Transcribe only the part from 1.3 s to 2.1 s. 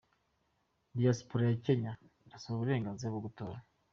ya Kenya